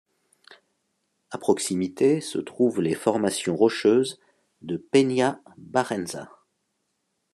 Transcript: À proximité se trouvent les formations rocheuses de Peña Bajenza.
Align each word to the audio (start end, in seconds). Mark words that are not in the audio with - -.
À 1.29 1.37
proximité 1.37 2.21
se 2.21 2.39
trouvent 2.39 2.81
les 2.81 2.95
formations 2.95 3.55
rocheuses 3.55 4.17
de 4.63 4.77
Peña 4.77 5.43
Bajenza. 5.59 6.27